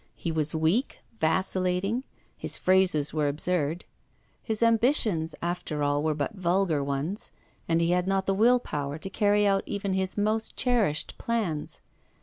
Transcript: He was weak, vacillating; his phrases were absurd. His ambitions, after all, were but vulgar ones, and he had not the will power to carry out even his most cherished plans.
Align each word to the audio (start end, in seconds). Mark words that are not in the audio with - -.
He 0.15 0.31
was 0.31 0.55
weak, 0.55 1.01
vacillating; 1.19 2.03
his 2.35 2.57
phrases 2.57 3.13
were 3.13 3.27
absurd. 3.27 3.85
His 4.41 4.63
ambitions, 4.63 5.35
after 5.43 5.83
all, 5.83 6.01
were 6.01 6.15
but 6.15 6.33
vulgar 6.33 6.83
ones, 6.83 7.29
and 7.69 7.79
he 7.79 7.91
had 7.91 8.07
not 8.07 8.25
the 8.25 8.33
will 8.33 8.59
power 8.59 8.97
to 8.97 9.09
carry 9.11 9.45
out 9.45 9.61
even 9.67 9.93
his 9.93 10.17
most 10.17 10.57
cherished 10.57 11.19
plans. 11.19 11.81